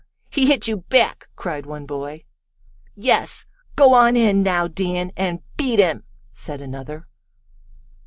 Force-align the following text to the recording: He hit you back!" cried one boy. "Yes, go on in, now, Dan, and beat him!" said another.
He 0.31 0.47
hit 0.47 0.67
you 0.67 0.77
back!" 0.77 1.27
cried 1.35 1.67
one 1.67 1.85
boy. 1.85 2.25
"Yes, 2.95 3.45
go 3.75 3.93
on 3.93 4.15
in, 4.15 4.41
now, 4.41 4.67
Dan, 4.67 5.11
and 5.15 5.43
beat 5.57 5.77
him!" 5.77 6.05
said 6.33 6.59
another. 6.59 7.05